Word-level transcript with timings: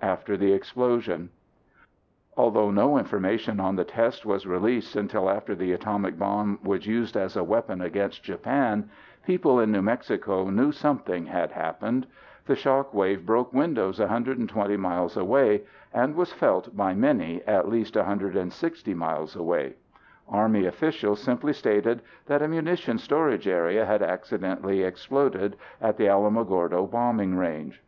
After 0.00 0.38
the 0.38 0.54
explosion 0.54 1.28
Although 2.38 2.70
no 2.70 2.96
information 2.96 3.60
on 3.60 3.76
the 3.76 3.84
test 3.84 4.24
was 4.24 4.46
released 4.46 4.96
until 4.96 5.28
after 5.28 5.54
the 5.54 5.72
atomic 5.74 6.18
bomb 6.18 6.58
was 6.64 6.86
used 6.86 7.18
as 7.18 7.36
a 7.36 7.44
weapon 7.44 7.82
against 7.82 8.22
Japan, 8.22 8.88
people 9.26 9.60
in 9.60 9.70
New 9.70 9.82
Mexico 9.82 10.48
knew 10.48 10.72
something 10.72 11.26
had 11.26 11.52
happened. 11.52 12.06
The 12.46 12.56
shock 12.56 12.94
broke 12.94 13.52
windows 13.52 14.00
120 14.00 14.76
miles 14.78 15.18
away 15.18 15.64
and 15.92 16.14
was 16.16 16.32
felt 16.32 16.74
by 16.74 16.94
many 16.94 17.42
at 17.46 17.68
least 17.68 17.94
160 17.94 18.94
miles 18.94 19.36
away. 19.36 19.74
Army 20.30 20.64
officials 20.64 21.20
simply 21.22 21.52
stated 21.52 22.00
that 22.24 22.40
a 22.40 22.48
munitions 22.48 23.02
storage 23.02 23.46
area 23.46 23.84
had 23.84 24.02
accidentally 24.02 24.82
exploded 24.82 25.56
at 25.78 25.98
the 25.98 26.06
Alamogordo 26.06 26.90
Bombing 26.90 27.36
Range. 27.36 27.78